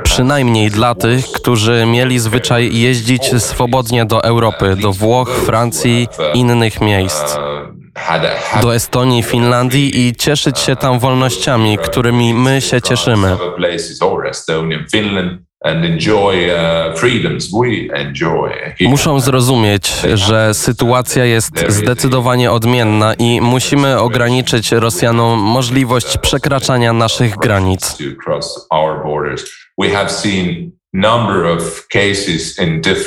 Przynajmniej 0.02 0.70
dla 0.70 0.94
tych, 0.94 1.26
którzy 1.26 1.86
mieli 1.86 2.18
zwyczaj 2.18 2.76
jeździć 2.78 3.42
swobodnie 3.42 4.04
do 4.04 4.24
Europy, 4.24 4.76
do 4.76 4.92
Włoch, 4.92 5.30
Francji, 5.30 6.08
innych 6.34 6.80
miejsc, 6.80 7.36
do 8.62 8.74
Estonii, 8.74 9.22
Finlandii 9.22 10.08
i 10.08 10.14
cieszyć 10.16 10.58
się 10.58 10.76
tam 10.76 10.98
wolnościami, 10.98 11.78
którymi 11.78 12.34
my 12.34 12.60
się 12.60 12.82
cieszymy. 12.82 13.36
uh. 13.36 13.40
Muszą 18.88 19.20
zrozumieć, 19.20 19.92
że 20.14 20.54
sytuacja 20.54 21.24
jest 21.24 21.64
zdecydowanie 21.68 22.52
odmienna 22.52 23.14
i 23.14 23.40
musimy 23.40 24.00
ograniczyć 24.00 24.72
Rosjanom 24.72 25.38
możliwość 25.38 26.18
przekraczania 26.18 26.92
naszych 26.92 27.36
granic. 27.36 27.96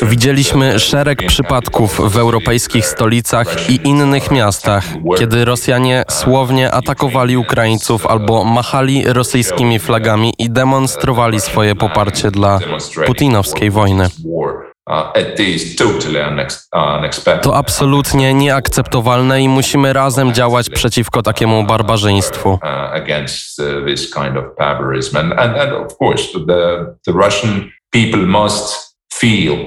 Widzieliśmy 0.02 0.80
szereg 0.80 1.26
przypadków 1.28 2.12
w 2.14 2.18
europejskich 2.18 2.86
stolicach 2.86 3.70
i 3.70 3.88
innych 3.88 4.32
miastach, 4.32 4.84
kiedy 5.18 5.46
Rosjanie 5.46 6.04
słownie 6.10 6.72
atakowali 6.72 7.38
Ukraińców 7.38 8.06
albo 8.06 8.44
machali 8.44 9.04
rosyjskimi 9.06 9.80
flagami 9.80 10.34
i 10.40 10.50
demonstrowali 10.50 11.40
swoje 11.40 11.76
poparcie 11.76 12.32
dla 12.32 12.60
putinowskiej 13.06 13.72
wojny. 13.72 14.10
To 17.42 17.56
absolutnie 17.56 18.34
nieakceptowalne 18.34 19.42
i 19.42 19.50
musimy 19.50 19.94
razem 19.94 20.34
działać 20.34 20.70
przeciwko 20.70 21.22
takiemu 21.22 21.64
barbarzyństwu. 21.64 22.60
uh, 22.64 22.94
against 22.94 23.60
uh, 23.60 23.86
this 23.86 24.14
kind 24.14 24.38
of 24.38 24.56
barbarism. 24.58 25.18
And, 25.18 25.34
and 25.34 25.74
of 25.74 25.98
course, 25.98 26.32
the, 26.34 26.96
the 27.06 27.12
Russian 27.12 27.72
people 27.92 28.26
must 28.26 28.88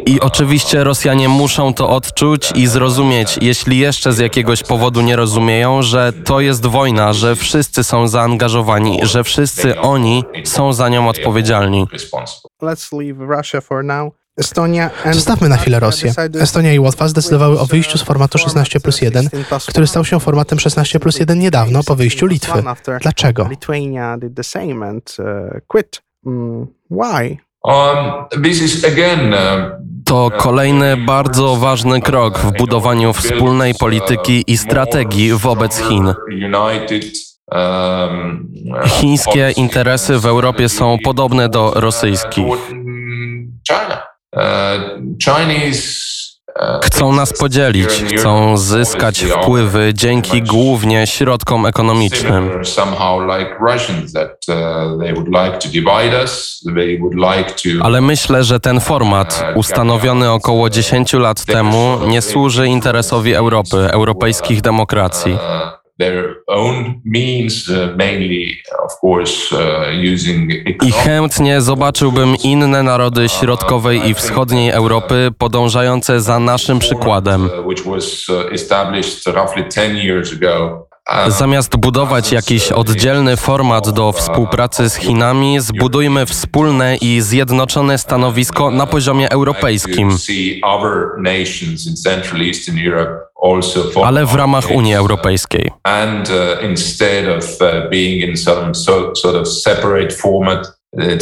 I 0.06 0.20
oczywiście 0.20 0.84
Rosjanie 0.84 1.28
muszą 1.28 1.74
to 1.74 1.88
odczuć 1.88 2.52
i 2.54 2.66
zrozumieć, 2.66 3.38
jeśli 3.42 3.78
jeszcze 3.78 4.12
z 4.12 4.18
jakiegoś 4.18 4.62
powodu 4.62 5.00
nie 5.00 5.16
rozumieją, 5.16 5.82
że 5.82 6.12
to 6.12 6.40
jest 6.40 6.66
wojna, 6.66 7.12
że 7.12 7.36
wszyscy 7.36 7.84
są 7.84 8.08
zaangażowani, 8.08 8.98
że 9.02 9.24
wszyscy 9.24 9.80
oni 9.80 10.24
są 10.44 10.72
za 10.72 10.88
nią 10.88 11.08
odpowiedzialni. 11.08 11.86
Zostawmy 15.12 15.48
na 15.48 15.56
chwilę 15.56 15.80
Rosję. 15.80 16.12
Estonia 16.40 16.72
i 16.72 16.78
Łotwa 16.78 17.08
zdecydowały 17.08 17.60
o 17.60 17.66
wyjściu 17.66 17.98
z 17.98 18.02
formatu 18.02 18.38
16 18.38 18.80
plus 18.80 19.00
1, 19.00 19.28
który 19.68 19.86
stał 19.86 20.04
się 20.04 20.20
formatem 20.20 20.58
16 20.58 21.00
plus 21.00 21.18
1 21.18 21.38
niedawno 21.38 21.82
po 21.82 21.96
wyjściu 21.96 22.26
Litwy. 22.26 22.62
Dlaczego? 23.00 23.48
Lithuania 23.50 24.18
did 24.18 24.34
the 24.36 24.44
same 24.44 24.88
and 24.88 25.16
uh, 25.18 25.60
quit. 25.66 26.02
Mm, 26.26 26.66
why? 26.90 27.49
Um, 27.64 28.06
uh, 28.32 29.40
To 30.04 30.30
kolejny 30.36 30.96
bardzo 30.96 31.56
ważny 31.56 32.00
krok 32.00 32.38
w 32.38 32.52
budowaniu 32.58 33.12
wspólnej 33.12 33.74
polityki 33.74 34.44
i 34.46 34.56
strategii 34.56 35.32
wobec 35.32 35.82
Chin. 35.82 36.14
Um, 37.52 38.52
Chińskie 38.86 39.52
interesy 39.56 40.18
w 40.18 40.26
Europie 40.26 40.68
są 40.68 40.98
podobne 41.04 41.48
do 41.48 41.72
rosyjskich. 41.74 42.44
Uh, 44.32 44.42
Chinese 45.24 46.19
Chcą 46.84 47.12
nas 47.12 47.32
podzielić, 47.32 47.88
chcą 47.88 48.56
zyskać 48.56 49.24
wpływy 49.24 49.90
dzięki 49.94 50.42
głównie 50.42 51.06
środkom 51.06 51.66
ekonomicznym. 51.66 52.50
Ale 57.82 58.00
myślę, 58.00 58.44
że 58.44 58.60
ten 58.60 58.80
format, 58.80 59.44
ustanowiony 59.54 60.30
około 60.30 60.70
10 60.70 61.12
lat 61.12 61.44
temu, 61.44 61.98
nie 62.06 62.22
służy 62.22 62.66
interesowi 62.66 63.34
Europy, 63.34 63.76
europejskich 63.90 64.60
demokracji. 64.60 65.38
Uh, 66.00 66.06
their 66.06 66.36
own 66.46 67.00
means, 67.04 67.68
uh, 67.68 67.96
mainly, 67.96 68.56
of 68.84 68.92
course, 69.02 69.56
using 70.12 70.50
I 70.82 70.92
chętnie 70.92 71.60
zobaczyłbym 71.60 72.36
inne 72.44 72.82
narody 72.82 73.28
środkowej 73.28 74.08
i 74.08 74.14
wschodniej 74.14 74.70
Europy 74.70 75.30
podążające 75.38 76.20
za 76.20 76.38
naszym 76.38 76.78
przykładem. 76.78 77.50
which 77.64 77.84
was 77.84 78.26
established 78.52 79.26
roughly 79.26 79.68
10 79.68 80.04
years 80.04 80.32
ago. 80.32 80.86
Uh, 81.10 81.32
Zamiast 81.32 81.76
budować 81.76 82.32
jakiś 82.32 82.72
oddzielny 82.72 83.36
format 83.36 83.90
do 83.90 84.12
współpracy 84.12 84.90
z 84.90 84.94
Chinami, 84.94 85.60
zbudujmy 85.60 86.26
wspólne 86.26 86.96
i 86.96 87.20
zjednoczone 87.20 87.98
stanowisko 87.98 88.70
na 88.70 88.86
poziomie 88.86 89.30
europejskim, 89.30 90.10
ale 94.04 94.26
w 94.26 94.34
ramach 94.34 94.70
Unii 94.70 94.94
Europejskiej. 94.94 95.70
uh, 96.30 96.62
uh, 100.94 101.18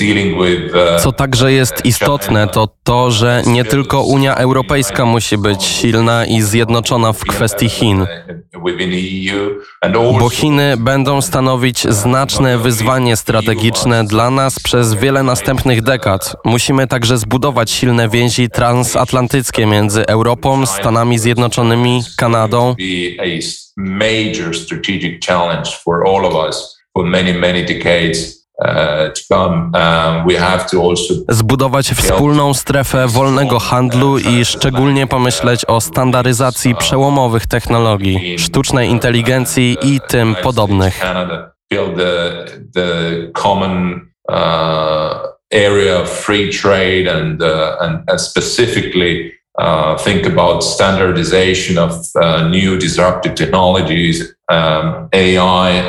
uh, 0.70 0.94
uh, 0.94 1.02
Co 1.02 1.12
także 1.12 1.52
jest 1.52 1.84
istotne, 1.84 2.48
to 2.48 2.68
to, 2.82 3.10
że 3.10 3.42
nie 3.46 3.64
tylko 3.64 4.02
Unia 4.02 4.34
Europejska 4.34 5.04
musi 5.04 5.38
być 5.38 5.64
silna 5.64 6.26
i 6.26 6.42
zjednoczona 6.42 7.12
w 7.12 7.20
kwestii 7.24 7.68
Chin, 7.68 8.06
also 9.80 10.12
bo 10.12 10.28
Chiny 10.28 10.76
będą 10.76 11.22
stanowić 11.22 11.82
znaczne 11.88 12.58
wyzwanie 12.58 13.16
strategiczne 13.16 14.04
dla 14.04 14.30
nas 14.30 14.60
przez 14.60 14.94
wiele 14.94 15.22
następnych 15.22 15.82
dekad. 15.82 16.36
Musimy 16.44 16.86
także 16.86 17.18
zbudować 17.18 17.70
silne 17.70 18.08
więzi 18.08 18.50
transatlantyckie 18.50 19.66
między 19.66 20.06
Europą, 20.06 20.66
Stanami 20.66 21.18
Zjednoczonymi, 21.18 22.02
Kanadą. 22.16 22.74
major 23.76 24.52
strategic 24.54 25.24
challenge 25.24 25.70
for 25.84 26.04
all 26.04 26.26
of 26.26 26.34
us 26.34 26.76
for 26.92 27.04
many 27.04 27.32
many 27.32 27.64
decades 27.64 28.37
uh, 28.64 29.12
come. 29.28 29.70
Um, 29.74 30.28
Zbudować 31.28 31.90
wspólną 31.90 32.54
strefę 32.54 33.06
wolnego 33.06 33.58
handlu 33.58 34.18
i 34.18 34.44
szczególnie 34.44 35.06
pomyśleć 35.06 35.64
o 35.64 35.80
standaryzacji 35.80 36.74
przełomowych 36.74 37.46
technologii, 37.46 38.38
sztucznej 38.38 38.88
inteligencji 38.88 39.76
i 39.82 40.00
tym 40.08 40.36
podobnych. 40.42 41.00
Uh, 44.30 45.38
area 45.50 46.02
of 46.02 46.08
free 46.08 46.50
trade 46.50 47.08
and 47.08 47.42
uh, 47.42 47.76
and, 47.80 48.10
and 48.10 48.20
specifically 48.20 49.37
uh, 49.58 49.96
think 50.04 50.26
about 50.26 50.64
standardization 50.64 51.78
of 51.78 51.92
uh, 52.14 52.48
new 52.50 52.78
disruptive 52.78 53.34
technologies, 53.34 54.34
um, 54.50 55.08
AI. 55.12 55.82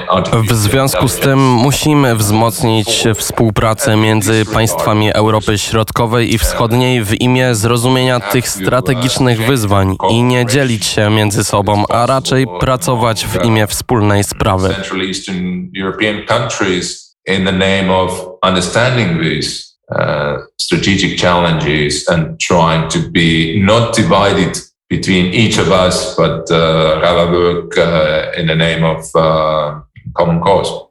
W 0.49 0.55
związku 0.55 1.07
z 1.07 1.15
tym 1.15 1.39
musimy 1.39 2.15
wzmocnić 2.15 3.03
współpracę 3.15 3.95
między 3.95 4.45
państwami 4.45 5.13
Europy 5.13 5.57
Środkowej 5.57 6.33
i 6.33 6.37
Wschodniej 6.37 7.03
w 7.03 7.21
imię 7.21 7.55
zrozumienia 7.55 8.19
tych 8.19 8.49
strategicznych 8.49 9.45
wyzwań 9.45 9.95
i 10.09 10.23
nie 10.23 10.45
dzielić 10.45 10.85
się 10.85 11.09
między 11.09 11.43
sobą, 11.43 11.83
a 11.89 12.05
raczej 12.05 12.45
pracować 12.59 13.25
w 13.25 13.43
imię 13.45 13.67
wspólnej 13.67 14.23
sprawy. 14.23 14.69
Central 14.69 15.01
Eastern 15.01 15.69
European 15.81 16.25
countries 16.27 17.15
in 17.27 17.45
the 17.45 17.51
name 17.51 17.93
of 17.95 18.25
understanding 18.43 19.21
these 19.21 19.68
uh, 19.91 20.37
strategic 20.57 21.17
challenges 21.17 22.07
and 22.09 22.39
trying 22.39 22.87
to 22.89 22.99
be 23.11 23.61
not 23.65 23.95
divided 23.95 24.57
between 24.89 25.33
each 25.33 25.59
of 25.59 25.71
us, 25.71 26.15
but 26.15 26.51
uh, 26.51 26.99
rather 27.01 27.31
work 27.31 27.77
uh, 27.77 28.39
in 28.39 28.47
the 28.47 28.55
name 28.55 28.83
of 28.83 29.15
uh, 29.15 29.81
common 30.13 30.39
cause. 30.41 30.89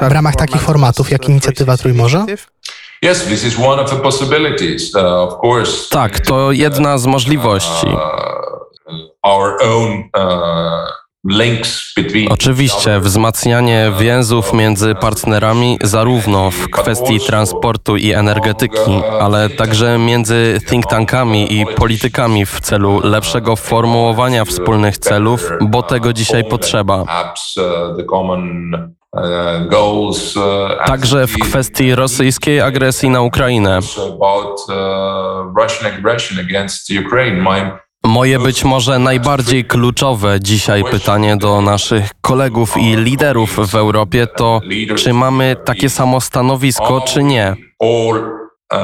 W 0.00 0.08
ramach 0.08 0.36
takich 0.36 0.60
formatów 0.60 1.10
jak 1.10 1.28
Inicjatywa 1.28 1.76
Trójmorza? 1.76 2.26
Yes, 3.02 3.24
this 3.24 3.44
is 3.44 3.58
one 3.58 3.82
of 3.82 3.90
the 3.90 3.96
possibilities. 3.96 4.94
Uh, 4.94 5.00
of 5.00 5.40
course. 5.40 5.88
Tak, 5.90 6.20
to 6.20 6.52
jedna 6.52 6.98
z 6.98 7.06
możliwości. 7.06 7.86
Uh, 7.86 9.16
our 9.22 9.62
own 9.62 10.10
uh, 10.16 10.88
Oczywiście 12.30 13.00
wzmacnianie 13.00 13.92
więzów 13.98 14.52
między 14.52 14.94
partnerami 14.94 15.78
zarówno 15.82 16.50
w 16.50 16.70
kwestii 16.70 17.20
transportu 17.20 17.96
i 17.96 18.12
energetyki, 18.12 19.02
ale 19.20 19.50
także 19.50 19.98
między 19.98 20.60
think 20.68 20.86
tankami 20.86 21.60
i 21.60 21.66
politykami 21.66 22.46
w 22.46 22.60
celu 22.60 23.00
lepszego 23.04 23.56
formułowania 23.56 24.44
wspólnych 24.44 24.98
celów, 24.98 25.50
bo 25.60 25.82
tego 25.82 26.12
dzisiaj 26.12 26.44
potrzeba. 26.44 27.04
Uh, 29.16 30.36
uh, 30.36 30.36
uh, 30.36 30.86
Także 30.86 31.26
w 31.26 31.38
kwestii 31.38 31.94
rosyjskiej 31.94 32.60
agresji 32.60 33.10
na 33.10 33.22
Ukrainę. 33.22 33.78
Moje 38.06 38.38
być 38.38 38.64
może 38.64 38.98
najbardziej 38.98 39.64
kluczowe 39.64 40.40
dzisiaj 40.40 40.84
pytanie 40.84 41.36
do 41.36 41.60
naszych 41.60 42.10
kolegów 42.20 42.76
i 42.76 42.96
liderów 42.96 43.70
w 43.70 43.74
Europie 43.74 44.26
to, 44.26 44.60
czy 44.96 45.12
mamy 45.12 45.56
takie 45.64 45.90
samo 45.90 46.20
stanowisko, 46.20 47.00
czy 47.00 47.22
nie. 47.22 47.56
uh. 47.80 48.16
Uh, 48.74 48.80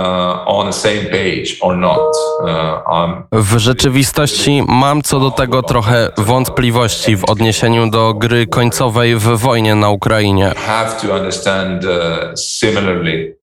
W 3.32 3.58
rzeczywistości 3.58 4.62
mam 4.68 5.02
co 5.02 5.20
do 5.20 5.30
tego 5.30 5.62
trochę 5.62 6.08
wątpliwości 6.18 7.16
w 7.16 7.24
odniesieniu 7.24 7.90
do 7.90 8.14
gry 8.14 8.46
końcowej 8.46 9.16
w 9.16 9.22
wojnie 9.22 9.74
na 9.74 9.90
Ukrainie. 9.90 10.52
have 10.66 11.00
to 11.00 11.14
understand 11.14 11.84
uh, 11.84 11.90
similarly 12.36 13.36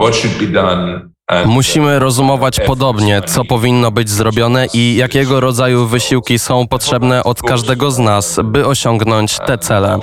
what 0.00 0.14
should 0.14 0.38
be 0.38 0.46
done. 0.46 1.13
And 1.26 1.46
Musimy 1.46 1.98
rozumować 1.98 2.60
podobnie, 2.60 3.22
co 3.26 3.44
powinno 3.44 3.90
być 3.90 4.10
zrobione 4.10 4.66
i 4.74 4.96
jakiego 4.96 5.40
rodzaju 5.40 5.86
wysiłki 5.86 6.38
są 6.38 6.68
potrzebne 6.68 7.24
od 7.24 7.42
każdego 7.42 7.90
z 7.90 7.98
nas, 7.98 8.40
by 8.44 8.66
osiągnąć 8.66 9.38
te 9.46 9.58
cele. 9.58 9.98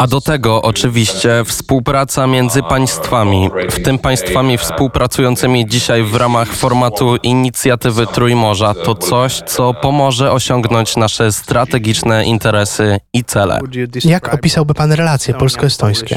A 0.00 0.06
do 0.06 0.20
tego 0.20 0.62
oczywiście 0.62 1.42
współpraca 1.44 2.26
między 2.26 2.62
państwami, 2.62 3.50
w 3.70 3.82
tym 3.82 3.98
państwami 3.98 4.58
współpracującymi 4.58 5.66
dzisiaj 5.66 6.02
w 6.02 6.14
ramach 6.14 6.48
formatu 6.48 7.16
inicjatywy 7.16 8.06
Trójmorza, 8.06 8.74
to 8.74 8.94
coś, 8.94 9.42
co 9.46 9.74
pomoże 9.74 10.32
osiągnąć 10.32 10.96
nasze 10.96 11.32
strategiczne 11.32 12.24
interesy 12.24 12.98
i 13.12 13.24
cele. 13.24 13.60
Jak 14.04 14.34
opisałby 14.34 14.74
pan 14.74 14.92
relacje 14.92 15.34
polsko-estońskie? 15.34 16.16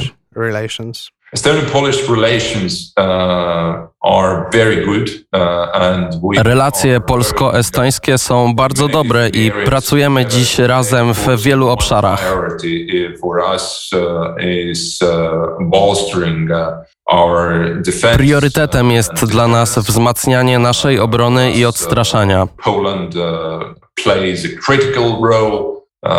Estonian-Polish 1.34 2.10
relations 2.10 2.94
uh, 2.98 3.88
are 4.04 4.50
very 4.54 4.86
good 4.86 5.10
uh, 5.34 5.82
and 5.82 6.14
we 6.24 6.44
Relacje 6.44 7.00
polsko-estońskie 7.00 8.18
są 8.18 8.56
bardzo 8.56 8.88
dobre 8.88 9.30
i 9.30 9.52
pracujemy 9.66 10.26
dziś 10.26 10.60
razem 10.60 11.14
w 11.14 11.42
wielu 11.44 11.70
obszarach. 11.70 12.36
uh, 13.94 14.02
uh, 15.02 15.18
uh, 15.98 16.72
uh. 17.12 18.16
Priorytetem 18.18 18.92
jest 18.92 19.26
dla 19.26 19.48
nas 19.48 19.80
wzmacnianie 19.80 20.60
naszej 20.60 21.00
obrony 21.00 21.52
i 21.52 21.66
odstraszania. 21.66 22.48
Poland 22.64 23.16
uh, 23.16 23.22
plays 24.04 24.46
a 24.46 24.50
critical 24.66 25.18
role 25.22 25.76
uh, 26.06 26.12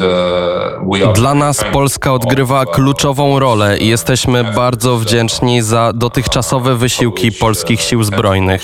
uh, 0.00 1.12
Dla 1.14 1.34
nas 1.34 1.64
Polska 1.72 2.12
odgrywa 2.12 2.66
kluczową 2.66 3.38
rolę 3.38 3.78
i 3.78 3.88
jesteśmy 3.88 4.44
bardzo 4.44 4.96
wdzięczni 4.96 5.62
za 5.62 5.92
dotychczasowe 5.92 6.74
wysiłki 6.74 7.32
polskich 7.32 7.80
sił 7.80 8.04
zbrojnych. 8.04 8.62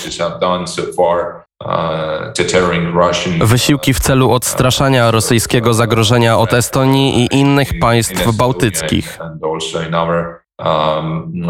uh, 1.61 2.33
deterring 2.37 2.95
Russian 2.95 3.47
Wysiłki 3.47 3.95
w 3.95 4.01
celu 4.01 4.31
odstraszania 4.31 5.11
rosyjskiego 5.11 5.75
zagrożenia 5.75 6.39
od 6.39 6.53
Estonii 6.53 7.23
i 7.23 7.37
innych 7.37 7.79
państw 7.81 8.37
bałtyckich. 8.37 9.19
um. 10.59 11.43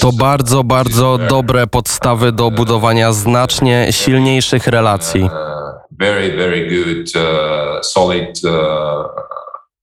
To 0.00 0.12
bardzo, 0.12 0.64
bardzo 0.64 1.18
dobre 1.18 1.66
podstawy 1.66 2.32
do 2.32 2.50
budowania 2.50 3.12
znacznie 3.12 3.86
silniejszych 3.90 4.66
relacji. 4.66 5.30
Very, 5.98 6.36
very 6.36 6.68
good, 6.68 7.16
uh, 7.16 7.82
solid 7.82 8.38
uh, 8.44 8.52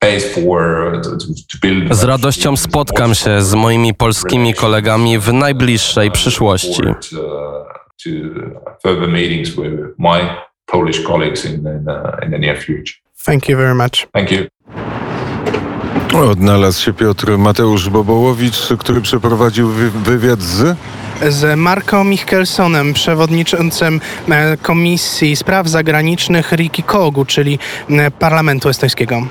base 0.01 0.33
for 0.33 0.91
to, 1.03 1.17
to 1.17 1.57
build. 1.61 1.93
Z 1.93 2.03
radością 2.03 2.57
spotkam 2.57 3.15
się 3.15 3.41
z 3.41 3.53
moimi 3.53 3.93
polskimi 3.93 4.53
kolegami 4.53 5.19
w 5.19 5.33
najbliższej 5.33 6.11
przyszłości. 6.11 6.81
uh, 6.81 6.95
to 8.03 8.09
further 8.83 9.07
meetings 9.07 9.49
with 9.49 9.95
my 9.97 10.19
Polish 10.65 11.03
colleagues 11.03 11.45
in, 11.45 11.53
in, 11.53 11.87
in 12.23 12.31
the 12.31 12.39
near 12.39 12.57
future. 12.57 12.95
Thank 13.25 13.49
you 13.49 13.57
very 13.57 13.75
much. 13.75 14.07
Thank 14.13 14.31
you. 14.31 14.47
Odnalazł 16.13 16.81
się 16.81 16.93
Piotr 16.93 17.37
Mateusz 17.37 17.89
Bobołowicz, 17.89 18.57
który 18.79 19.01
przeprowadził 19.01 19.69
wy- 19.69 19.91
wywiad 19.91 20.41
z... 20.41 20.77
Z 21.29 21.59
Marko 21.59 22.03
Michkelsonem, 22.03 22.93
przewodniczącym 22.93 24.01
e, 24.29 24.57
Komisji 24.57 25.35
Spraw 25.35 25.67
Zagranicznych 25.67 26.51
Riki 26.51 26.83
Kogu, 26.83 27.25
czyli 27.25 27.59
e, 27.89 28.11
Parlamentu 28.11 28.69
Estońskiego. 28.69 29.21